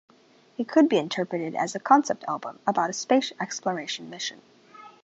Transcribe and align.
It 0.57 0.67
could 0.67 0.89
be 0.89 0.97
interpreted 0.97 1.53
as 1.53 1.75
a 1.75 1.79
concept 1.79 2.23
album 2.27 2.57
about 2.65 2.89
a 2.89 2.93
space 2.93 3.33
exploration 3.39 4.09
mission. 4.09 4.41